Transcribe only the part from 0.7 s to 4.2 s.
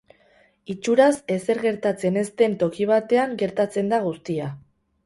Itxuraz ezer gertatzen ez den toki batean gertatzen da